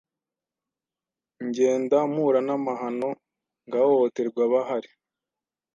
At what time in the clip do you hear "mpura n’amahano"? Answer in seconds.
2.13-3.09